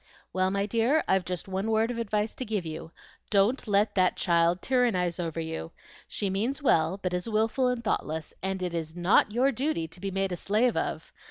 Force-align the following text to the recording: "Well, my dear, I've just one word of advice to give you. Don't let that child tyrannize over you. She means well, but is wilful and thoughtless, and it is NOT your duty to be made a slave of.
"Well, 0.33 0.49
my 0.49 0.65
dear, 0.65 1.03
I've 1.07 1.25
just 1.25 1.47
one 1.47 1.69
word 1.69 1.91
of 1.91 1.99
advice 1.99 2.33
to 2.33 2.43
give 2.43 2.65
you. 2.65 2.89
Don't 3.29 3.67
let 3.67 3.93
that 3.93 4.15
child 4.17 4.59
tyrannize 4.63 5.19
over 5.19 5.39
you. 5.39 5.73
She 6.07 6.27
means 6.27 6.59
well, 6.59 6.97
but 7.03 7.13
is 7.13 7.29
wilful 7.29 7.67
and 7.67 7.83
thoughtless, 7.83 8.33
and 8.41 8.63
it 8.63 8.73
is 8.73 8.95
NOT 8.95 9.31
your 9.31 9.51
duty 9.51 9.87
to 9.89 9.99
be 9.99 10.09
made 10.09 10.31
a 10.31 10.35
slave 10.35 10.75
of. 10.75 11.13